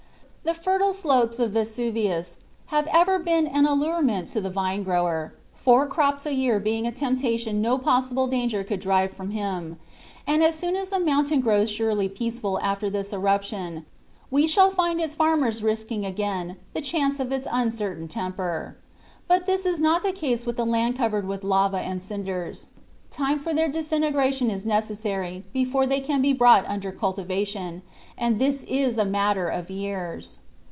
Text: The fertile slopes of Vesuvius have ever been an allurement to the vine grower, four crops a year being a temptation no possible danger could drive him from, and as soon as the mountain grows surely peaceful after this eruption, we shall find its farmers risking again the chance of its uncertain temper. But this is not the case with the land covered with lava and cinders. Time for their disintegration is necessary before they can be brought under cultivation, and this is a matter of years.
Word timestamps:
The 0.43 0.55
fertile 0.55 0.93
slopes 0.93 1.37
of 1.39 1.51
Vesuvius 1.51 2.37
have 2.65 2.87
ever 2.91 3.19
been 3.19 3.45
an 3.47 3.65
allurement 3.67 4.27
to 4.29 4.41
the 4.41 4.49
vine 4.49 4.81
grower, 4.83 5.33
four 5.53 5.85
crops 5.85 6.25
a 6.25 6.33
year 6.33 6.59
being 6.59 6.85
a 6.87 6.91
temptation 6.91 7.61
no 7.61 7.77
possible 7.77 8.25
danger 8.27 8.63
could 8.63 8.79
drive 8.81 9.11
him 9.11 9.15
from, 9.31 9.77
and 10.27 10.43
as 10.43 10.55
soon 10.55 10.75
as 10.75 10.89
the 10.89 10.99
mountain 10.99 11.39
grows 11.41 11.69
surely 11.69 12.09
peaceful 12.09 12.59
after 12.61 12.89
this 12.89 13.13
eruption, 13.13 13.85
we 14.31 14.45
shall 14.47 14.71
find 14.71 14.99
its 14.99 15.13
farmers 15.15 15.61
risking 15.63 16.05
again 16.05 16.57
the 16.73 16.81
chance 16.81 17.19
of 17.19 17.31
its 17.31 17.47
uncertain 17.49 18.07
temper. 18.07 18.75
But 19.27 19.45
this 19.45 19.63
is 19.65 19.79
not 19.79 20.01
the 20.03 20.11
case 20.11 20.45
with 20.47 20.57
the 20.57 20.65
land 20.65 20.97
covered 20.97 21.27
with 21.27 21.43
lava 21.45 21.77
and 21.79 22.01
cinders. 22.01 22.67
Time 23.09 23.37
for 23.39 23.53
their 23.53 23.67
disintegration 23.67 24.49
is 24.49 24.65
necessary 24.65 25.43
before 25.51 25.85
they 25.85 25.99
can 25.99 26.21
be 26.21 26.31
brought 26.31 26.65
under 26.65 26.93
cultivation, 26.93 27.81
and 28.17 28.39
this 28.39 28.63
is 28.69 28.97
a 28.97 29.03
matter 29.03 29.49
of 29.49 29.69
years. 29.69 30.39